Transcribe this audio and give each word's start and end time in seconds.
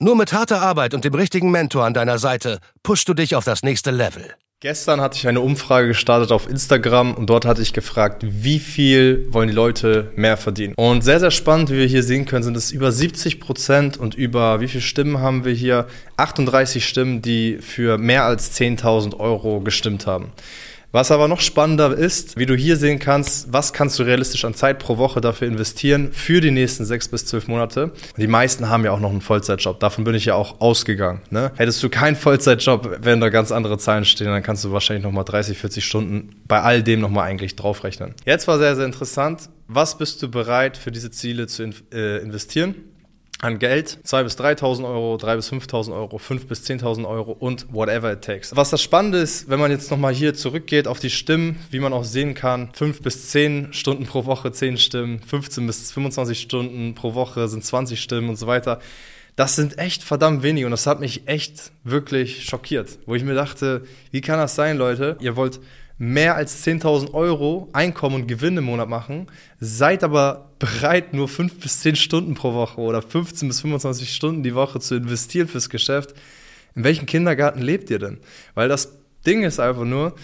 Nur 0.00 0.16
mit 0.16 0.32
harter 0.32 0.60
Arbeit 0.60 0.92
und 0.92 1.04
dem 1.04 1.14
richtigen 1.14 1.52
Mentor 1.52 1.84
an 1.84 1.94
deiner 1.94 2.18
Seite 2.18 2.58
pushst 2.82 3.08
du 3.08 3.14
dich 3.14 3.36
auf 3.36 3.44
das 3.44 3.62
nächste 3.62 3.92
Level. 3.92 4.34
Gestern 4.58 5.00
hatte 5.00 5.16
ich 5.16 5.28
eine 5.28 5.40
Umfrage 5.40 5.88
gestartet 5.88 6.32
auf 6.32 6.48
Instagram 6.48 7.14
und 7.14 7.28
dort 7.28 7.44
hatte 7.44 7.62
ich 7.62 7.72
gefragt, 7.72 8.24
wie 8.26 8.58
viel 8.58 9.26
wollen 9.30 9.48
die 9.48 9.54
Leute 9.54 10.10
mehr 10.16 10.36
verdienen. 10.36 10.74
Und 10.74 11.04
sehr, 11.04 11.20
sehr 11.20 11.30
spannend, 11.30 11.70
wie 11.70 11.76
wir 11.76 11.86
hier 11.86 12.02
sehen 12.02 12.24
können, 12.24 12.42
sind 12.42 12.56
es 12.56 12.72
über 12.72 12.90
70 12.90 13.38
Prozent 13.38 13.96
und 13.96 14.16
über 14.16 14.60
wie 14.60 14.68
viele 14.68 14.80
Stimmen 14.82 15.18
haben 15.18 15.44
wir 15.44 15.52
hier? 15.52 15.86
38 16.16 16.88
Stimmen, 16.88 17.22
die 17.22 17.58
für 17.60 17.96
mehr 17.98 18.24
als 18.24 18.58
10.000 18.58 19.20
Euro 19.20 19.60
gestimmt 19.60 20.06
haben. 20.06 20.32
Was 20.94 21.10
aber 21.10 21.26
noch 21.26 21.40
spannender 21.40 21.92
ist, 21.92 22.38
wie 22.38 22.46
du 22.46 22.54
hier 22.54 22.76
sehen 22.76 23.00
kannst, 23.00 23.52
was 23.52 23.72
kannst 23.72 23.98
du 23.98 24.04
realistisch 24.04 24.44
an 24.44 24.54
Zeit 24.54 24.78
pro 24.78 24.96
Woche 24.96 25.20
dafür 25.20 25.48
investieren 25.48 26.12
für 26.12 26.40
die 26.40 26.52
nächsten 26.52 26.84
sechs 26.84 27.08
bis 27.08 27.26
zwölf 27.26 27.48
Monate. 27.48 27.90
Die 28.16 28.28
meisten 28.28 28.68
haben 28.68 28.84
ja 28.84 28.92
auch 28.92 29.00
noch 29.00 29.10
einen 29.10 29.20
Vollzeitjob. 29.20 29.80
Davon 29.80 30.04
bin 30.04 30.14
ich 30.14 30.26
ja 30.26 30.36
auch 30.36 30.60
ausgegangen. 30.60 31.20
Ne? 31.30 31.50
Hättest 31.56 31.82
du 31.82 31.88
keinen 31.88 32.14
Vollzeitjob, 32.14 32.98
wenn 33.00 33.20
da 33.20 33.28
ganz 33.28 33.50
andere 33.50 33.76
Zahlen 33.76 34.04
stehen, 34.04 34.28
dann 34.28 34.44
kannst 34.44 34.62
du 34.64 34.70
wahrscheinlich 34.70 35.02
nochmal 35.02 35.24
30, 35.24 35.58
40 35.58 35.84
Stunden 35.84 36.36
bei 36.46 36.62
all 36.62 36.84
dem 36.84 37.00
nochmal 37.00 37.28
eigentlich 37.28 37.56
draufrechnen. 37.56 38.14
Jetzt 38.24 38.46
war 38.46 38.58
sehr, 38.58 38.76
sehr 38.76 38.86
interessant. 38.86 39.48
Was 39.66 39.98
bist 39.98 40.22
du 40.22 40.30
bereit 40.30 40.76
für 40.76 40.92
diese 40.92 41.10
Ziele 41.10 41.48
zu 41.48 41.70
äh, 41.92 42.22
investieren? 42.22 42.76
An 43.40 43.58
Geld, 43.58 43.98
2.000 44.04 44.22
bis 44.24 44.38
3.000 44.38 44.84
Euro, 44.84 45.16
3.000 45.16 45.36
bis 45.36 45.52
5.000 45.52 45.92
Euro, 45.94 46.16
5.000 46.16 46.46
bis 46.46 46.64
10.000 46.64 47.08
Euro 47.08 47.32
und 47.32 47.66
whatever 47.72 48.12
it 48.12 48.22
takes. 48.22 48.54
Was 48.56 48.70
das 48.70 48.82
Spannende 48.82 49.18
ist, 49.18 49.48
wenn 49.48 49.60
man 49.60 49.70
jetzt 49.70 49.90
nochmal 49.90 50.14
hier 50.14 50.34
zurückgeht 50.34 50.88
auf 50.88 51.00
die 51.00 51.10
Stimmen, 51.10 51.58
wie 51.70 51.80
man 51.80 51.92
auch 51.92 52.04
sehen 52.04 52.34
kann, 52.34 52.70
5 52.72 53.02
bis 53.02 53.30
10 53.30 53.72
Stunden 53.72 54.06
pro 54.06 54.24
Woche 54.24 54.52
10 54.52 54.78
Stimmen, 54.78 55.20
15 55.20 55.66
bis 55.66 55.92
25 55.92 56.40
Stunden 56.40 56.94
pro 56.94 57.14
Woche 57.14 57.48
sind 57.48 57.64
20 57.64 58.00
Stimmen 58.00 58.28
und 58.28 58.36
so 58.36 58.46
weiter. 58.46 58.80
Das 59.36 59.56
sind 59.56 59.78
echt 59.78 60.04
verdammt 60.04 60.44
wenig 60.44 60.64
und 60.64 60.70
das 60.70 60.86
hat 60.86 61.00
mich 61.00 61.26
echt 61.26 61.72
wirklich 61.82 62.44
schockiert, 62.44 62.98
wo 63.04 63.16
ich 63.16 63.24
mir 63.24 63.34
dachte, 63.34 63.82
wie 64.12 64.20
kann 64.20 64.38
das 64.38 64.54
sein, 64.54 64.78
Leute? 64.78 65.16
Ihr 65.20 65.34
wollt 65.34 65.58
mehr 65.98 66.34
als 66.34 66.66
10.000 66.66 67.12
Euro 67.14 67.68
Einkommen 67.72 68.16
und 68.16 68.26
Gewinn 68.26 68.56
im 68.56 68.64
Monat 68.64 68.88
machen, 68.88 69.26
seid 69.60 70.02
aber 70.02 70.50
bereit, 70.58 71.14
nur 71.14 71.28
5 71.28 71.60
bis 71.60 71.80
10 71.80 71.96
Stunden 71.96 72.34
pro 72.34 72.54
Woche 72.54 72.80
oder 72.80 73.02
15 73.02 73.48
bis 73.48 73.60
25 73.60 74.12
Stunden 74.12 74.42
die 74.42 74.54
Woche 74.54 74.80
zu 74.80 74.96
investieren 74.96 75.48
fürs 75.48 75.70
Geschäft. 75.70 76.14
In 76.74 76.84
welchem 76.84 77.06
Kindergarten 77.06 77.62
lebt 77.62 77.90
ihr 77.90 77.98
denn? 77.98 78.18
Weil 78.54 78.68
das 78.68 78.96
Ding 79.26 79.42
ist 79.42 79.60
einfach 79.60 79.84
nur, 79.84 80.14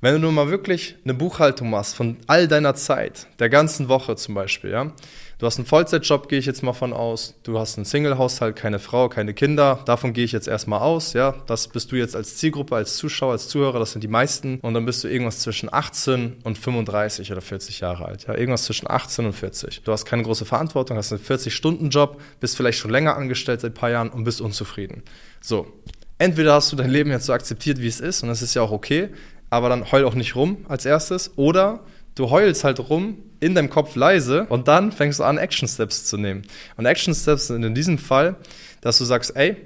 wenn 0.00 0.14
du 0.14 0.20
nur 0.20 0.32
mal 0.32 0.50
wirklich 0.50 0.96
eine 1.04 1.14
Buchhaltung 1.14 1.70
machst 1.70 1.94
von 1.94 2.16
all 2.26 2.48
deiner 2.48 2.74
Zeit, 2.74 3.26
der 3.38 3.48
ganzen 3.48 3.88
Woche 3.88 4.16
zum 4.16 4.34
Beispiel, 4.34 4.70
ja, 4.70 4.92
Du 5.40 5.46
hast 5.46 5.56
einen 5.56 5.64
Vollzeitjob, 5.64 6.28
gehe 6.28 6.38
ich 6.38 6.44
jetzt 6.44 6.62
mal 6.62 6.74
von 6.74 6.92
aus. 6.92 7.34
Du 7.44 7.58
hast 7.58 7.78
einen 7.78 7.86
Single-Haushalt, 7.86 8.56
keine 8.56 8.78
Frau, 8.78 9.08
keine 9.08 9.32
Kinder. 9.32 9.80
Davon 9.86 10.12
gehe 10.12 10.26
ich 10.26 10.32
jetzt 10.32 10.46
erstmal 10.46 10.80
aus. 10.80 11.14
Ja, 11.14 11.34
das 11.46 11.66
bist 11.68 11.90
du 11.90 11.96
jetzt 11.96 12.14
als 12.14 12.36
Zielgruppe, 12.36 12.76
als 12.76 12.98
Zuschauer, 12.98 13.32
als 13.32 13.48
Zuhörer. 13.48 13.78
Das 13.78 13.92
sind 13.92 14.04
die 14.04 14.08
meisten. 14.08 14.60
Und 14.60 14.74
dann 14.74 14.84
bist 14.84 15.02
du 15.02 15.08
irgendwas 15.08 15.38
zwischen 15.38 15.72
18 15.72 16.40
und 16.44 16.58
35 16.58 17.32
oder 17.32 17.40
40 17.40 17.80
Jahre 17.80 18.04
alt. 18.04 18.26
Ja, 18.28 18.36
irgendwas 18.36 18.64
zwischen 18.64 18.90
18 18.90 19.24
und 19.24 19.32
40. 19.32 19.80
Du 19.82 19.92
hast 19.92 20.04
keine 20.04 20.24
große 20.24 20.44
Verantwortung, 20.44 20.98
hast 20.98 21.10
einen 21.10 21.22
40-Stunden-Job, 21.22 22.20
bist 22.38 22.58
vielleicht 22.58 22.78
schon 22.78 22.90
länger 22.90 23.16
angestellt 23.16 23.62
seit 23.62 23.70
ein 23.70 23.74
paar 23.74 23.90
Jahren 23.90 24.10
und 24.10 24.24
bist 24.24 24.42
unzufrieden. 24.42 25.04
So. 25.40 25.72
Entweder 26.18 26.52
hast 26.52 26.70
du 26.70 26.76
dein 26.76 26.90
Leben 26.90 27.10
jetzt 27.10 27.24
so 27.24 27.32
akzeptiert, 27.32 27.80
wie 27.80 27.86
es 27.86 27.98
ist, 27.98 28.22
und 28.22 28.28
das 28.28 28.42
ist 28.42 28.52
ja 28.52 28.60
auch 28.60 28.72
okay, 28.72 29.08
aber 29.50 29.68
dann 29.68 29.90
heul 29.92 30.04
auch 30.04 30.14
nicht 30.14 30.36
rum 30.36 30.64
als 30.68 30.86
erstes. 30.86 31.32
Oder 31.36 31.80
du 32.14 32.30
heulst 32.30 32.64
halt 32.64 32.88
rum 32.88 33.18
in 33.40 33.54
deinem 33.54 33.70
Kopf 33.70 33.96
leise 33.96 34.46
und 34.48 34.68
dann 34.68 34.92
fängst 34.92 35.18
du 35.18 35.24
an, 35.24 35.38
Action 35.38 35.68
Steps 35.68 36.04
zu 36.06 36.16
nehmen. 36.16 36.42
Und 36.76 36.86
Action 36.86 37.14
Steps 37.14 37.48
sind 37.48 37.62
in 37.62 37.74
diesem 37.74 37.98
Fall, 37.98 38.36
dass 38.80 38.98
du 38.98 39.04
sagst, 39.04 39.36
ey, 39.36 39.56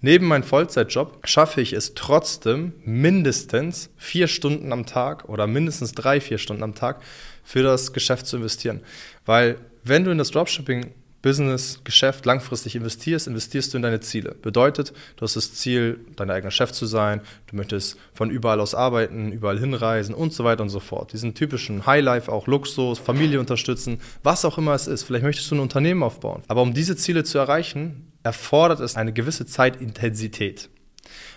neben 0.00 0.26
meinem 0.26 0.42
Vollzeitjob 0.42 1.26
schaffe 1.26 1.60
ich 1.60 1.72
es 1.72 1.94
trotzdem 1.94 2.72
mindestens 2.84 3.90
vier 3.96 4.28
Stunden 4.28 4.72
am 4.72 4.86
Tag 4.86 5.28
oder 5.28 5.46
mindestens 5.46 5.92
drei, 5.92 6.20
vier 6.20 6.38
Stunden 6.38 6.62
am 6.62 6.74
Tag 6.74 7.02
für 7.44 7.62
das 7.62 7.92
Geschäft 7.92 8.26
zu 8.26 8.36
investieren. 8.36 8.80
Weil 9.24 9.56
wenn 9.84 10.04
du 10.04 10.10
in 10.10 10.18
das 10.18 10.30
Dropshipping 10.30 10.92
Business, 11.26 11.80
Geschäft 11.82 12.24
langfristig 12.24 12.76
investierst, 12.76 13.26
investierst 13.26 13.72
du 13.72 13.78
in 13.78 13.82
deine 13.82 13.98
Ziele. 13.98 14.36
Bedeutet, 14.42 14.92
du 15.16 15.22
hast 15.22 15.34
das 15.34 15.54
Ziel, 15.54 15.98
dein 16.14 16.30
eigener 16.30 16.52
Chef 16.52 16.70
zu 16.70 16.86
sein, 16.86 17.20
du 17.48 17.56
möchtest 17.56 17.98
von 18.14 18.30
überall 18.30 18.60
aus 18.60 18.76
arbeiten, 18.76 19.32
überall 19.32 19.58
hinreisen 19.58 20.14
und 20.14 20.32
so 20.32 20.44
weiter 20.44 20.62
und 20.62 20.68
so 20.68 20.78
fort. 20.78 21.12
Diesen 21.12 21.34
typischen 21.34 21.84
Highlife, 21.84 22.30
auch 22.30 22.46
Luxus, 22.46 23.00
Familie 23.00 23.40
unterstützen, 23.40 23.98
was 24.22 24.44
auch 24.44 24.56
immer 24.56 24.74
es 24.74 24.86
ist. 24.86 25.02
Vielleicht 25.02 25.24
möchtest 25.24 25.50
du 25.50 25.56
ein 25.56 25.60
Unternehmen 25.60 26.04
aufbauen. 26.04 26.44
Aber 26.46 26.62
um 26.62 26.74
diese 26.74 26.94
Ziele 26.94 27.24
zu 27.24 27.38
erreichen, 27.38 28.12
erfordert 28.22 28.78
es 28.78 28.94
eine 28.94 29.12
gewisse 29.12 29.46
Zeitintensität. 29.46 30.68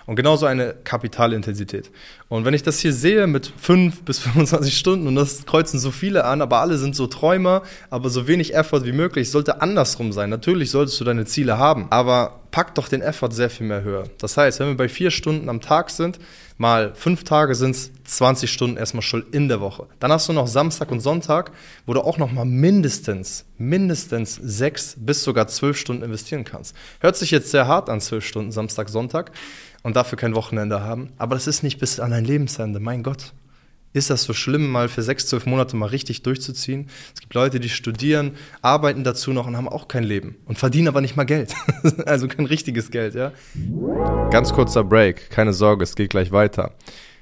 Und 0.06 0.16
genauso 0.16 0.46
eine 0.46 0.76
Kapitalintensität. 0.84 1.92
Und 2.30 2.46
wenn 2.46 2.54
ich 2.54 2.64
das 2.64 2.80
hier 2.80 2.94
sehe 2.94 3.28
mit 3.28 3.54
5 3.58 4.04
bis 4.04 4.20
25 4.20 4.78
Stunden 4.78 5.08
und 5.08 5.16
das 5.16 5.46
kreuzen 5.46 5.80
so 5.80 5.92
viele 5.92 6.26
an, 6.26 6.42
aber 6.42 6.60
alle 6.60 6.78
sind 6.78 6.96
so 6.96 7.08
Träumer, 7.08 7.64
aber 7.90 8.10
so 8.10 8.28
wenig 8.28 8.56
Effort 8.56 8.86
wie 8.86 8.92
möglich, 8.92 9.30
sollte 9.30 9.62
andersrum 9.62 10.12
sein. 10.12 10.30
Natürlich 10.30 10.72
solltest 10.72 11.00
du 11.00 11.04
deine 11.04 11.26
Ziele 11.26 11.58
haben, 11.58 11.88
aber 11.92 12.40
pack 12.52 12.76
doch 12.76 12.88
den 12.88 13.02
Effort 13.02 13.32
sehr 13.32 13.50
viel 13.50 13.68
mehr 13.68 13.84
höher. 13.84 14.06
Das 14.20 14.38
heißt, 14.38 14.60
wenn 14.60 14.68
wir 14.68 14.78
bei 14.78 14.90
vier 14.90 15.12
Stunden 15.12 15.50
am 15.50 15.62
Tag 15.62 15.90
sind, 15.90 16.20
mal 16.58 16.94
fünf 16.96 17.24
Tage 17.24 17.56
sind 17.56 17.76
es 17.76 17.92
20 18.04 18.52
Stunden 18.52 18.78
erstmal 18.78 19.02
schon 19.02 19.26
in 19.32 19.48
der 19.48 19.62
Woche. 19.62 19.88
Dann 20.00 20.12
hast 20.12 20.28
du 20.30 20.34
noch 20.34 20.48
Samstag 20.48 20.92
und 20.92 21.00
Sonntag, 21.00 21.52
wo 21.86 21.94
du 21.94 22.02
auch 22.02 22.18
noch 22.18 22.32
mal 22.32 22.46
mindestens, 22.46 23.46
mindestens 23.58 24.36
sechs 24.36 24.96
bis 24.98 25.24
sogar 25.24 25.48
zwölf 25.48 25.78
Stunden 25.78 26.04
investieren 26.04 26.44
kannst. 26.44 26.76
Hört 27.00 27.16
sich 27.16 27.32
jetzt 27.32 27.52
sehr 27.52 27.68
hart 27.68 27.90
an, 27.90 28.02
zwölf 28.02 28.26
Stunden 28.26 28.52
Samstag, 28.52 28.90
Sonntag 28.90 29.32
und 29.84 29.96
dafür 29.96 30.18
kein 30.18 30.36
Wochenende 30.36 30.82
haben. 30.82 31.10
Aber 31.18 31.36
das 31.36 31.48
ist 31.48 31.64
nicht 31.64 31.80
bis 31.80 32.00
an 32.00 32.12
dein 32.12 32.26
Lebensende, 32.26 32.80
mein 32.80 33.04
Gott. 33.04 33.34
Ist 33.92 34.12
das 34.12 34.24
so 34.24 34.34
schlimm, 34.34 34.70
mal 34.70 34.88
für 34.88 35.02
sechs, 35.02 35.26
zwölf 35.26 35.48
Monate 35.48 35.76
mal 35.76 35.88
richtig 35.88 36.22
durchzuziehen? 36.22 36.90
Es 37.16 37.22
gibt 37.22 37.34
Leute, 37.34 37.60
die 37.60 37.70
studieren, 37.70 38.34
arbeiten 38.62 39.04
dazu 39.04 39.34
noch 39.34 39.48
und 39.48 39.58
haben 39.58 39.68
auch 39.68 39.88
kein 39.88 40.04
Leben 40.04 40.36
und 40.46 40.60
verdienen 40.60 40.88
aber 40.88 41.02
nicht 41.02 41.16
mal 41.16 41.24
Geld. 41.24 41.56
also 42.06 42.28
kein 42.28 42.46
richtiges 42.46 42.92
Geld, 42.92 43.16
ja. 43.16 43.32
Ganz 44.30 44.54
kurzer 44.54 44.84
Break, 44.84 45.32
keine 45.32 45.54
Sorge, 45.54 45.84
es 45.84 45.96
geht 45.96 46.12
gleich 46.12 46.32
weiter. 46.32 46.76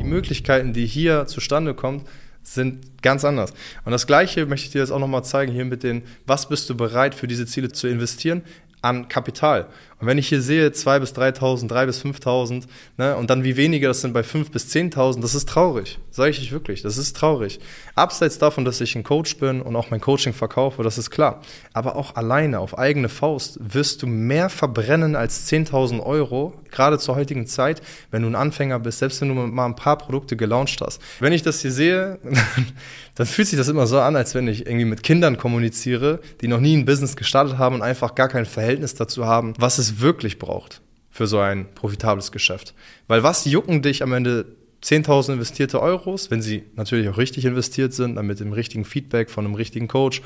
Die 0.00 0.06
Möglichkeiten, 0.06 0.72
die 0.72 0.86
hier 0.86 1.26
zustande 1.26 1.74
kommen, 1.74 2.06
sind 2.42 3.02
ganz 3.02 3.24
anders. 3.24 3.52
Und 3.84 3.92
das 3.92 4.06
Gleiche 4.06 4.46
möchte 4.46 4.66
ich 4.66 4.72
dir 4.72 4.80
jetzt 4.80 4.90
auch 4.90 4.98
nochmal 4.98 5.24
zeigen 5.24 5.52
hier 5.52 5.66
mit 5.66 5.82
den, 5.82 6.02
was 6.26 6.48
bist 6.48 6.70
du 6.70 6.76
bereit 6.76 7.14
für 7.14 7.28
diese 7.28 7.44
Ziele 7.44 7.70
zu 7.70 7.86
investieren 7.86 8.42
an 8.82 9.08
Kapital. 9.08 9.66
Und 10.00 10.06
wenn 10.06 10.18
ich 10.18 10.28
hier 10.28 10.40
sehe 10.40 10.68
2.000 10.68 10.98
bis 11.00 11.12
3.000, 11.12 11.68
3.000 11.68 11.86
bis 11.86 12.04
5.000 12.04 12.62
ne, 12.96 13.16
und 13.16 13.28
dann 13.28 13.44
wie 13.44 13.56
wenige 13.56 13.86
das 13.86 14.00
sind 14.00 14.14
bei 14.14 14.22
5.000 14.22 14.50
bis 14.50 14.74
10.000, 14.74 15.20
das 15.20 15.34
ist 15.34 15.48
traurig. 15.48 15.98
Sage 16.10 16.30
ich 16.30 16.52
wirklich, 16.52 16.82
das 16.82 16.96
ist 16.96 17.16
traurig. 17.16 17.60
Abseits 17.94 18.38
davon, 18.38 18.64
dass 18.64 18.80
ich 18.80 18.96
ein 18.96 19.04
Coach 19.04 19.36
bin 19.36 19.60
und 19.60 19.76
auch 19.76 19.90
mein 19.90 20.00
Coaching 20.00 20.32
verkaufe, 20.32 20.82
das 20.82 20.96
ist 20.96 21.10
klar. 21.10 21.42
Aber 21.74 21.96
auch 21.96 22.16
alleine, 22.16 22.60
auf 22.60 22.78
eigene 22.78 23.08
Faust, 23.08 23.58
wirst 23.60 24.02
du 24.02 24.06
mehr 24.06 24.48
verbrennen 24.48 25.16
als 25.16 25.50
10.000 25.50 26.02
Euro, 26.02 26.54
gerade 26.70 26.98
zur 26.98 27.16
heutigen 27.16 27.46
Zeit, 27.46 27.82
wenn 28.10 28.22
du 28.22 28.28
ein 28.28 28.36
Anfänger 28.36 28.78
bist, 28.78 29.00
selbst 29.00 29.20
wenn 29.20 29.28
du 29.28 29.34
mal 29.34 29.66
ein 29.66 29.76
paar 29.76 29.98
Produkte 29.98 30.36
gelauncht 30.36 30.80
hast. 30.80 31.00
Wenn 31.18 31.32
ich 31.32 31.42
das 31.42 31.60
hier 31.60 31.72
sehe, 31.72 32.18
dann 33.16 33.26
fühlt 33.26 33.48
sich 33.48 33.58
das 33.58 33.68
immer 33.68 33.86
so 33.86 34.00
an, 34.00 34.16
als 34.16 34.34
wenn 34.34 34.48
ich 34.48 34.66
irgendwie 34.66 34.86
mit 34.86 35.02
Kindern 35.02 35.36
kommuniziere, 35.36 36.20
die 36.40 36.48
noch 36.48 36.60
nie 36.60 36.76
ein 36.76 36.86
Business 36.86 37.16
gestartet 37.16 37.58
haben 37.58 37.74
und 37.74 37.82
einfach 37.82 38.14
gar 38.14 38.28
kein 38.28 38.46
Verhältnis 38.46 38.94
dazu 38.94 39.26
haben, 39.26 39.52
was 39.58 39.78
es 39.78 39.89
wirklich 39.98 40.38
braucht 40.38 40.80
für 41.10 41.26
so 41.26 41.38
ein 41.38 41.66
profitables 41.74 42.30
Geschäft. 42.30 42.74
Weil 43.08 43.22
was 43.22 43.44
jucken 43.44 43.82
dich 43.82 44.02
am 44.02 44.12
Ende 44.12 44.46
10.000 44.82 45.34
investierte 45.34 45.80
Euros, 45.80 46.30
wenn 46.30 46.40
sie 46.40 46.64
natürlich 46.76 47.08
auch 47.08 47.18
richtig 47.18 47.44
investiert 47.44 47.92
sind, 47.92 48.16
dann 48.16 48.26
mit 48.26 48.40
dem 48.40 48.52
richtigen 48.52 48.84
Feedback 48.84 49.30
von 49.30 49.44
einem 49.44 49.54
richtigen 49.54 49.88
Coach 49.88 50.22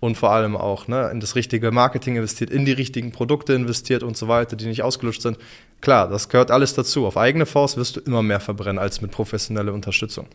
und 0.00 0.16
vor 0.16 0.32
allem 0.32 0.56
auch 0.56 0.88
ne, 0.88 1.08
in 1.10 1.20
das 1.20 1.36
richtige 1.36 1.70
Marketing 1.70 2.16
investiert, 2.16 2.50
in 2.50 2.66
die 2.66 2.72
richtigen 2.72 3.12
Produkte 3.12 3.54
investiert 3.54 4.02
und 4.02 4.16
so 4.16 4.28
weiter, 4.28 4.56
die 4.56 4.66
nicht 4.66 4.82
ausgelutscht 4.82 5.22
sind. 5.22 5.38
Klar, 5.80 6.08
das 6.08 6.28
gehört 6.28 6.50
alles 6.50 6.74
dazu. 6.74 7.06
Auf 7.06 7.16
eigene 7.16 7.46
Faust 7.46 7.78
wirst 7.78 7.96
du 7.96 8.00
immer 8.00 8.22
mehr 8.22 8.40
verbrennen 8.40 8.78
als 8.78 9.00
mit 9.00 9.10
professioneller 9.10 9.72
Unterstützung. 9.72 10.26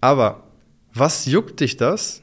Aber 0.00 0.44
was 0.94 1.26
juckt 1.26 1.58
dich 1.60 1.76
das, 1.76 2.22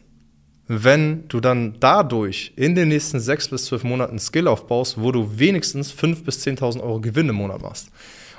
wenn 0.68 1.28
du 1.28 1.40
dann 1.40 1.76
dadurch 1.80 2.52
in 2.56 2.76
den 2.76 2.90
nächsten 2.90 3.20
sechs 3.20 3.48
bis 3.48 3.66
zwölf 3.66 3.84
Monaten 3.84 4.20
Skill 4.20 4.48
aufbaust, 4.48 5.02
wo 5.02 5.12
du 5.12 5.40
wenigstens 5.40 5.92
fünf 5.92 6.24
bis 6.24 6.46
10.000 6.46 6.82
Euro 6.82 7.00
Gewinn 7.00 7.30
im 7.30 7.36
Monat 7.36 7.62
machst? 7.62 7.90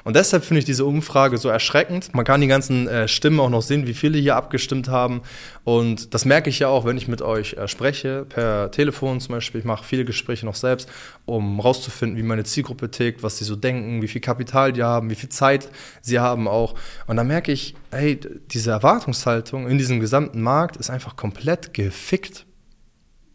Und 0.08 0.16
deshalb 0.16 0.43
finde 0.43 0.60
ich 0.60 0.64
diese 0.64 0.87
Umfrage 0.87 1.37
so 1.37 1.50
erschreckend. 1.50 2.14
Man 2.14 2.25
kann 2.25 2.40
die 2.40 2.46
ganzen 2.46 2.88
äh, 2.88 3.08
Stimmen 3.08 3.40
auch 3.40 3.50
noch 3.50 3.60
sehen, 3.60 3.87
wie 3.87 3.93
viele 3.93 4.16
hier 4.16 4.37
abgestimmt 4.37 4.88
haben. 4.88 5.20
Und 5.64 6.14
das 6.14 6.25
merke 6.25 6.49
ich 6.49 6.60
ja 6.60 6.69
auch, 6.69 6.87
wenn 6.87 6.96
ich 6.96 7.08
mit 7.08 7.20
euch 7.20 7.58
äh, 7.58 7.69
spreche, 7.69 8.25
per 8.26 8.70
Telefon 8.70 9.20
zum 9.20 9.34
Beispiel. 9.34 9.58
Ich 9.58 9.66
mache 9.66 9.84
viele 9.84 10.06
Gespräche 10.06 10.46
noch 10.46 10.55
selbst, 10.55 10.88
um 11.26 11.60
rauszufinden, 11.60 12.16
wie 12.16 12.22
meine 12.22 12.44
Zielgruppe 12.44 12.90
tickt, 12.90 13.22
was 13.22 13.37
sie 13.37 13.44
so 13.44 13.55
denken, 13.55 14.00
wie 14.00 14.08
viel 14.08 14.22
Kapital 14.22 14.72
die 14.72 14.82
haben, 14.82 15.10
wie 15.10 15.14
viel 15.14 15.28
Zeit 15.28 15.69
sie 16.00 16.20
haben 16.20 16.49
auch. 16.49 16.75
Und 17.06 17.19
da 17.19 17.22
merke 17.22 17.52
ich, 17.52 17.75
hey, 17.90 18.19
diese 18.50 18.70
Erwartungshaltung 18.70 19.69
in 19.69 19.76
diesem 19.76 20.00
gesamten 20.00 20.40
Markt 20.40 20.78
ist 20.78 20.88
einfach 20.88 21.16
komplett 21.16 21.75
gefickt. 21.75 22.46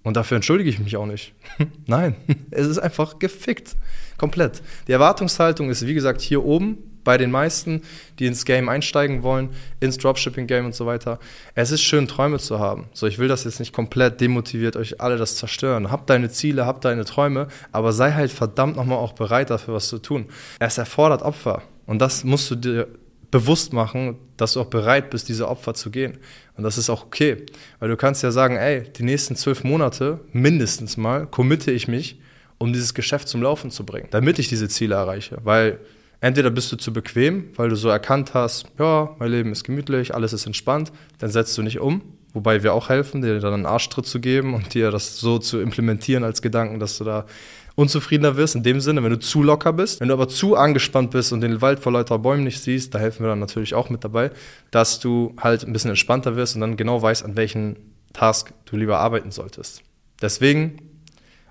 Und 0.04 0.18
dafür 0.18 0.36
entschuldige 0.36 0.70
ich 0.70 0.80
mich 0.80 0.98
auch 0.98 1.06
nicht. 1.06 1.34
Nein, 1.88 2.16
es 2.52 2.68
ist 2.68 2.80
einfach 2.80 3.20
gefickt. 3.20 3.76
Komplett. 4.18 4.62
Die 4.88 4.92
Erwartungshaltung 4.92 5.70
ist, 5.70 5.88
wie 5.88 5.94
gesagt, 5.94 6.22
hier 6.22 6.44
oben 6.44 6.78
bei 7.04 7.18
den 7.18 7.32
meisten, 7.32 7.82
die 8.20 8.26
ins 8.26 8.46
Game 8.46 8.70
einsteigen 8.70 9.24
wollen, 9.24 9.50
ins 9.80 9.98
Dropshipping-Game 9.98 10.66
und 10.66 10.76
so 10.76 10.86
weiter. 10.86 11.20
Es 11.56 11.72
ist 11.72 11.82
schön, 11.82 12.08
Träume 12.08 12.40
zu 12.40 12.60
haben. 12.60 12.86
So, 12.94 13.08
ich 13.08 13.20
will 13.20 13.28
das 13.28 13.44
jetzt 13.44 13.60
nicht 13.60 13.74
komplett 13.74 14.22
demotiviert 14.22 14.76
euch 14.76 15.02
alle 15.02 15.18
das 15.18 15.36
zerstören. 15.36 15.92
Hab 15.92 16.08
deine 16.08 16.30
Ziele, 16.30 16.66
hab 16.66 16.82
deine 16.82 17.06
Träume, 17.06 17.48
aber 17.72 17.92
sei 17.92 18.14
halt 18.14 18.32
verdammt 18.32 18.76
nochmal 18.76 19.00
auch 19.00 19.14
bereit 19.14 19.50
dafür, 19.50 19.74
was 19.74 19.90
zu 19.90 20.00
tun. 20.00 20.28
Es 20.60 20.78
erfordert 20.78 21.22
Opfer. 21.22 21.64
Und 21.86 22.00
das 22.00 22.24
musst 22.24 22.50
du 22.50 22.56
dir 22.56 22.88
bewusst 23.34 23.74
machen, 23.74 24.18
dass 24.38 24.54
du 24.54 24.62
auch 24.62 24.68
bereit 24.68 25.10
bist, 25.10 25.28
diese 25.28 25.50
Opfer 25.50 25.74
zu 25.74 25.90
gehen. 25.90 26.20
Und 26.56 26.64
das 26.64 26.78
ist 26.78 26.92
auch 26.92 27.08
okay. 27.08 27.38
Weil 27.80 27.90
du 27.90 27.98
kannst 27.98 28.22
ja 28.22 28.30
sagen, 28.30 28.56
ey, 28.56 28.84
die 28.84 29.02
nächsten 29.02 29.36
zwölf 29.36 29.64
Monate, 29.64 30.20
mindestens 30.32 30.98
mal, 30.98 31.26
committe 31.26 31.72
ich 31.72 31.88
mich, 31.88 32.22
um 32.60 32.72
dieses 32.74 32.94
Geschäft 32.94 33.28
zum 33.28 33.42
Laufen 33.42 33.72
zu 33.72 33.86
bringen, 33.86 34.08
damit 34.12 34.38
ich 34.38 34.50
diese 34.50 34.70
Ziele 34.70 34.94
erreiche. 34.94 35.40
Weil 35.44 35.80
entweder 36.22 36.52
bist 36.52 36.72
du 36.72 36.76
zu 36.76 36.94
bequem, 36.94 37.46
weil 37.56 37.70
du 37.70 37.76
so 37.76 37.90
erkannt 37.90 38.36
hast, 38.36 38.68
ja, 38.78 39.16
mein 39.18 39.32
Leben 39.32 39.52
ist 39.52 39.64
gemütlich, 39.64 40.14
alles 40.14 40.32
ist 40.32 40.46
entspannt, 40.46 40.92
dann 41.18 41.32
setzt 41.32 41.58
du 41.58 41.64
nicht 41.64 41.80
um. 41.80 42.04
Wobei 42.36 42.62
wir 42.62 42.76
auch 42.76 42.90
helfen, 42.90 43.24
dir 43.24 43.40
dann 43.40 43.54
einen 43.54 43.66
Arschtritt 43.66 44.06
zu 44.06 44.20
geben 44.20 44.54
und 44.54 44.76
dir 44.76 44.92
das 44.92 45.18
so 45.18 45.40
zu 45.40 45.60
implementieren 45.60 46.24
als 46.24 46.44
Gedanken, 46.44 46.80
dass 46.80 47.00
du 47.00 47.04
da 47.04 47.26
unzufriedener 47.76 48.38
wirst, 48.38 48.56
in 48.56 48.64
dem 48.64 48.80
Sinne, 48.80 49.04
wenn 49.04 49.12
du 49.12 49.20
zu 49.20 49.42
locker 49.42 49.74
bist. 49.74 50.00
Wenn 50.00 50.10
du 50.10 50.14
aber 50.14 50.28
zu 50.28 50.56
angespannt 50.56 51.12
bist 51.12 51.34
und 51.34 51.42
den 51.42 51.62
Wald 51.62 51.80
vor 51.80 51.92
lauter 51.92 52.20
Bäumen 52.20 52.44
nicht 52.44 52.62
siehst, 52.62 52.94
da 52.94 53.00
helfen 53.00 53.24
wir 53.24 53.30
dann 53.30 53.40
natürlich 53.40 53.74
auch 53.74 53.90
mit 53.90 54.04
dabei, 54.04 54.32
dass 54.72 55.00
du 55.00 55.34
halt 55.40 55.64
ein 55.64 55.74
bisschen 55.74 55.90
entspannter 55.90 56.36
wirst 56.36 56.56
und 56.56 56.62
dann 56.62 56.78
genau 56.78 57.02
weißt, 57.02 57.26
an 57.26 57.36
welchen 57.36 57.78
Task 58.14 58.54
du 58.66 58.78
lieber 58.78 59.00
arbeiten 59.00 59.32
solltest. 59.32 59.82
Deswegen, 60.22 60.78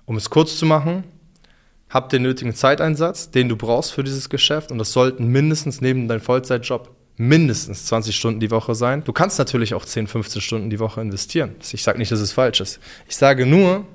um 0.05 0.15
es 0.15 0.29
kurz 0.29 0.57
zu 0.57 0.65
machen, 0.65 1.03
hab 1.89 2.09
den 2.09 2.23
nötigen 2.23 2.55
Zeiteinsatz, 2.55 3.29
den 3.29 3.49
du 3.49 3.55
brauchst 3.55 3.91
für 3.91 4.03
dieses 4.03 4.29
Geschäft 4.29 4.71
und 4.71 4.77
das 4.77 4.93
sollten 4.93 5.27
mindestens 5.27 5.81
neben 5.81 6.07
deinem 6.07 6.21
Vollzeitjob 6.21 6.89
mindestens 7.17 7.85
20 7.85 8.15
Stunden 8.15 8.39
die 8.39 8.49
Woche 8.49 8.73
sein. 8.73 9.03
Du 9.03 9.13
kannst 9.13 9.37
natürlich 9.37 9.75
auch 9.75 9.85
10, 9.85 10.07
15 10.07 10.41
Stunden 10.41 10.69
die 10.69 10.79
Woche 10.79 11.01
investieren. 11.01 11.55
Ich 11.71 11.83
sage 11.83 11.99
nicht, 11.99 12.11
dass 12.11 12.19
es 12.19 12.31
falsch 12.31 12.61
ist. 12.61 12.79
Ich 13.07 13.15
sage 13.15 13.45
nur, 13.45 13.85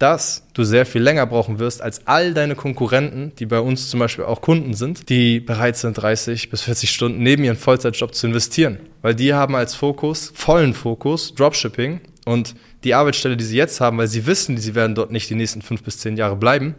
dass 0.00 0.46
du 0.54 0.64
sehr 0.64 0.86
viel 0.86 1.02
länger 1.02 1.26
brauchen 1.26 1.58
wirst 1.58 1.82
als 1.82 2.06
all 2.06 2.32
deine 2.32 2.56
Konkurrenten, 2.56 3.32
die 3.38 3.44
bei 3.44 3.60
uns 3.60 3.90
zum 3.90 4.00
Beispiel 4.00 4.24
auch 4.24 4.40
Kunden 4.40 4.72
sind, 4.72 5.10
die 5.10 5.40
bereit 5.40 5.76
sind, 5.76 5.92
30 5.92 6.48
bis 6.48 6.62
40 6.62 6.90
Stunden 6.90 7.22
neben 7.22 7.44
ihren 7.44 7.58
Vollzeitjob 7.58 8.14
zu 8.14 8.26
investieren. 8.26 8.78
Weil 9.02 9.14
die 9.14 9.34
haben 9.34 9.54
als 9.54 9.74
Fokus, 9.74 10.32
vollen 10.34 10.72
Fokus, 10.72 11.34
Dropshipping 11.34 12.00
und 12.24 12.54
die 12.82 12.94
Arbeitsstelle, 12.94 13.36
die 13.36 13.44
sie 13.44 13.58
jetzt 13.58 13.82
haben, 13.82 13.98
weil 13.98 14.08
sie 14.08 14.24
wissen, 14.24 14.56
sie 14.56 14.74
werden 14.74 14.94
dort 14.94 15.12
nicht 15.12 15.28
die 15.28 15.34
nächsten 15.34 15.60
fünf 15.60 15.82
bis 15.82 15.98
zehn 15.98 16.16
Jahre 16.16 16.36
bleiben, 16.36 16.76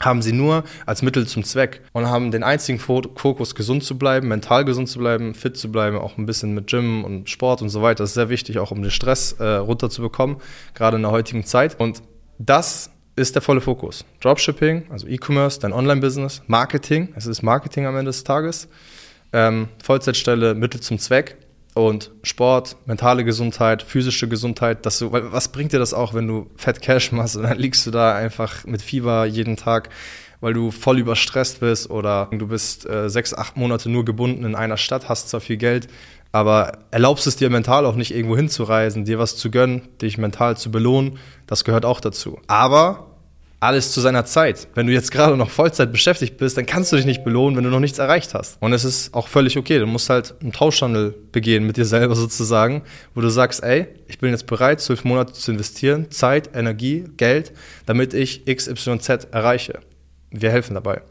haben 0.00 0.20
sie 0.20 0.32
nur 0.32 0.64
als 0.84 1.02
Mittel 1.02 1.28
zum 1.28 1.44
Zweck 1.44 1.82
und 1.92 2.06
haben 2.06 2.32
den 2.32 2.42
einzigen 2.42 2.80
Fokus, 2.80 3.54
gesund 3.54 3.84
zu 3.84 3.98
bleiben, 3.98 4.26
mental 4.26 4.64
gesund 4.64 4.88
zu 4.88 4.98
bleiben, 4.98 5.34
fit 5.34 5.56
zu 5.56 5.70
bleiben, 5.70 5.96
auch 5.96 6.18
ein 6.18 6.26
bisschen 6.26 6.54
mit 6.54 6.66
Gym 6.66 7.04
und 7.04 7.30
Sport 7.30 7.62
und 7.62 7.68
so 7.68 7.82
weiter. 7.82 8.02
Das 8.02 8.10
ist 8.10 8.14
sehr 8.14 8.28
wichtig, 8.28 8.58
auch 8.58 8.72
um 8.72 8.82
den 8.82 8.90
Stress 8.90 9.32
äh, 9.38 9.44
runterzubekommen, 9.44 10.38
gerade 10.74 10.96
in 10.96 11.02
der 11.02 11.12
heutigen 11.12 11.44
Zeit. 11.44 11.78
Und 11.78 12.02
das 12.38 12.90
ist 13.16 13.34
der 13.34 13.42
volle 13.42 13.60
Fokus. 13.60 14.04
Dropshipping, 14.20 14.86
also 14.90 15.06
E-Commerce, 15.06 15.58
dein 15.60 15.72
Online-Business, 15.72 16.42
Marketing, 16.46 17.12
es 17.16 17.26
ist 17.26 17.42
Marketing 17.42 17.86
am 17.86 17.96
Ende 17.96 18.10
des 18.10 18.24
Tages, 18.24 18.68
ähm, 19.32 19.68
Vollzeitstelle, 19.82 20.54
Mittel 20.54 20.80
zum 20.80 20.98
Zweck 20.98 21.36
und 21.74 22.10
Sport, 22.22 22.76
mentale 22.86 23.24
Gesundheit, 23.24 23.82
physische 23.82 24.28
Gesundheit. 24.28 24.86
Dass 24.86 24.98
du, 25.00 25.12
was 25.12 25.48
bringt 25.48 25.72
dir 25.72 25.78
das 25.78 25.94
auch, 25.94 26.14
wenn 26.14 26.26
du 26.26 26.50
Fett 26.56 26.80
Cash 26.80 27.12
machst 27.12 27.36
und 27.36 27.42
dann 27.42 27.58
liegst 27.58 27.86
du 27.86 27.90
da 27.90 28.14
einfach 28.14 28.64
mit 28.64 28.82
Fieber 28.82 29.26
jeden 29.26 29.56
Tag, 29.56 29.90
weil 30.40 30.52
du 30.52 30.70
voll 30.70 30.98
überstresst 30.98 31.60
bist 31.60 31.90
oder 31.90 32.28
du 32.32 32.46
bist 32.46 32.88
äh, 32.88 33.08
sechs, 33.10 33.34
acht 33.34 33.56
Monate 33.56 33.90
nur 33.90 34.04
gebunden 34.04 34.44
in 34.44 34.54
einer 34.54 34.76
Stadt, 34.76 35.08
hast 35.08 35.28
zwar 35.28 35.40
viel 35.40 35.56
Geld, 35.56 35.88
aber 36.32 36.72
erlaubst 36.90 37.26
es 37.26 37.36
dir 37.36 37.50
mental 37.50 37.86
auch 37.86 37.96
nicht 37.96 38.14
irgendwo 38.14 38.36
hinzureisen, 38.36 39.04
dir 39.04 39.18
was 39.18 39.36
zu 39.36 39.50
gönnen, 39.50 39.88
dich 40.00 40.18
mental 40.18 40.56
zu 40.56 40.70
belohnen, 40.70 41.18
das 41.46 41.64
gehört 41.64 41.84
auch 41.84 42.00
dazu. 42.00 42.38
Aber 42.46 43.08
alles 43.60 43.92
zu 43.92 44.00
seiner 44.00 44.24
Zeit. 44.24 44.68
Wenn 44.74 44.86
du 44.86 44.92
jetzt 44.92 45.10
gerade 45.10 45.36
noch 45.36 45.50
Vollzeit 45.50 45.90
beschäftigt 45.90 46.36
bist, 46.36 46.56
dann 46.56 46.66
kannst 46.66 46.92
du 46.92 46.96
dich 46.96 47.06
nicht 47.06 47.24
belohnen, 47.24 47.56
wenn 47.56 47.64
du 47.64 47.70
noch 47.70 47.80
nichts 47.80 47.98
erreicht 47.98 48.34
hast. 48.34 48.60
Und 48.62 48.72
es 48.72 48.84
ist 48.84 49.14
auch 49.14 49.26
völlig 49.26 49.58
okay. 49.58 49.80
Du 49.80 49.86
musst 49.86 50.10
halt 50.10 50.34
einen 50.40 50.52
Tauschhandel 50.52 51.14
begehen 51.32 51.64
mit 51.64 51.76
dir 51.76 51.84
selber 51.84 52.14
sozusagen, 52.14 52.82
wo 53.14 53.20
du 53.20 53.30
sagst, 53.30 53.62
ey, 53.62 53.88
ich 54.06 54.18
bin 54.18 54.30
jetzt 54.30 54.46
bereit, 54.46 54.80
zwölf 54.80 55.04
Monate 55.04 55.32
zu 55.32 55.50
investieren, 55.50 56.10
Zeit, 56.10 56.50
Energie, 56.54 57.04
Geld, 57.16 57.52
damit 57.86 58.14
ich 58.14 58.44
XYZ 58.44 59.28
erreiche. 59.32 59.80
Wir 60.30 60.50
helfen 60.50 60.74
dabei. 60.74 61.02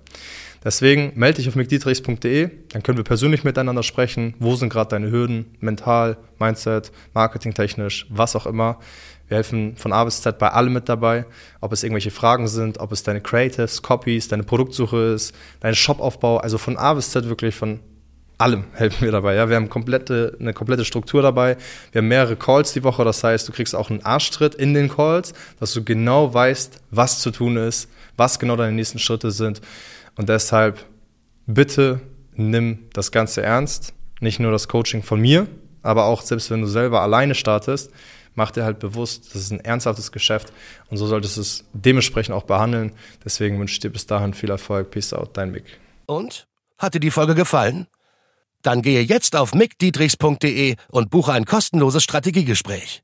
Deswegen 0.63 1.13
melde 1.15 1.37
dich 1.37 1.47
auf 1.47 1.55
mcdietrichs.de, 1.55 2.49
dann 2.69 2.83
können 2.83 2.97
wir 2.97 3.05
persönlich 3.05 3.43
miteinander 3.43 3.83
sprechen. 3.83 4.33
Wo 4.39 4.55
sind 4.55 4.69
gerade 4.69 4.89
deine 4.89 5.11
Hürden, 5.11 5.55
mental, 5.59 6.17
Mindset, 6.39 6.91
marketingtechnisch, 7.13 8.07
was 8.09 8.35
auch 8.35 8.45
immer. 8.45 8.79
Wir 9.27 9.35
helfen 9.35 9.75
von 9.75 9.93
A 9.93 10.03
bis 10.03 10.21
Z 10.21 10.39
bei 10.39 10.49
allem 10.49 10.73
mit 10.73 10.89
dabei, 10.89 11.25
ob 11.61 11.73
es 11.73 11.83
irgendwelche 11.83 12.11
Fragen 12.11 12.47
sind, 12.47 12.79
ob 12.79 12.91
es 12.91 13.03
deine 13.03 13.21
Creatives, 13.21 13.81
Copies, 13.81 14.29
deine 14.29 14.43
Produktsuche 14.43 14.97
ist, 15.13 15.35
dein 15.59 15.75
Shopaufbau, 15.75 16.37
also 16.37 16.57
von 16.57 16.77
A 16.77 16.93
bis 16.93 17.11
Z 17.11 17.27
wirklich 17.27 17.55
von 17.55 17.79
allem 18.37 18.65
helfen 18.73 19.05
wir 19.05 19.11
dabei. 19.11 19.35
Ja, 19.35 19.49
wir 19.49 19.55
haben 19.55 19.69
komplette, 19.69 20.37
eine 20.39 20.53
komplette 20.53 20.85
Struktur 20.85 21.21
dabei. 21.21 21.57
Wir 21.91 21.99
haben 21.99 22.07
mehrere 22.07 22.35
Calls 22.35 22.73
die 22.73 22.83
Woche. 22.83 23.03
Das 23.03 23.23
heißt, 23.23 23.47
du 23.47 23.51
kriegst 23.51 23.75
auch 23.75 23.89
einen 23.89 24.03
Arschtritt 24.05 24.55
in 24.55 24.73
den 24.73 24.89
Calls, 24.89 25.33
dass 25.59 25.73
du 25.73 25.83
genau 25.83 26.33
weißt, 26.33 26.81
was 26.91 27.19
zu 27.19 27.31
tun 27.31 27.57
ist, 27.57 27.89
was 28.17 28.39
genau 28.39 28.55
deine 28.55 28.73
nächsten 28.73 28.99
Schritte 28.99 29.31
sind. 29.31 29.61
Und 30.15 30.29
deshalb 30.29 30.85
bitte 31.45 32.01
nimm 32.33 32.89
das 32.93 33.11
Ganze 33.11 33.41
ernst. 33.41 33.93
Nicht 34.19 34.39
nur 34.39 34.51
das 34.51 34.67
Coaching 34.67 35.03
von 35.03 35.21
mir, 35.21 35.47
aber 35.83 36.05
auch 36.05 36.21
selbst 36.21 36.49
wenn 36.49 36.61
du 36.61 36.67
selber 36.67 37.01
alleine 37.01 37.35
startest, 37.35 37.91
mach 38.33 38.51
dir 38.51 38.63
halt 38.63 38.79
bewusst, 38.79 39.33
das 39.33 39.43
ist 39.43 39.51
ein 39.51 39.59
ernsthaftes 39.59 40.11
Geschäft 40.11 40.51
und 40.89 40.97
so 40.97 41.07
solltest 41.07 41.37
du 41.37 41.41
es 41.41 41.65
dementsprechend 41.73 42.35
auch 42.35 42.43
behandeln. 42.43 42.93
Deswegen 43.23 43.59
wünsche 43.59 43.73
ich 43.73 43.79
dir 43.79 43.89
bis 43.89 44.05
dahin 44.05 44.33
viel 44.33 44.49
Erfolg. 44.49 44.91
Peace 44.91 45.13
out, 45.13 45.37
dein 45.37 45.51
Mick. 45.51 45.79
Und? 46.05 46.47
Hat 46.77 46.93
dir 46.93 46.99
die 46.99 47.11
Folge 47.11 47.35
gefallen? 47.35 47.87
Dann 48.61 48.81
gehe 48.81 49.01
jetzt 49.01 49.35
auf 49.35 49.53
mickdietrichs.de 49.53 50.75
und 50.89 51.09
buche 51.09 51.31
ein 51.31 51.45
kostenloses 51.45 52.03
Strategiegespräch. 52.03 53.03